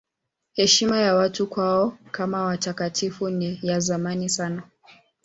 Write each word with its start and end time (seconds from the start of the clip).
Heshima 0.57 0.97
ya 0.97 1.15
watu 1.15 1.47
kwao 1.47 1.97
kama 2.11 2.45
watakatifu 2.45 3.29
ni 3.29 3.59
ya 3.63 3.79
zamani 3.79 4.29
sana. 4.29 4.63